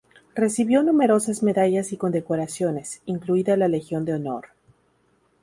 [0.33, 4.47] Recibió numerosas medallas y condecoraciones, incluida la Legión de honor.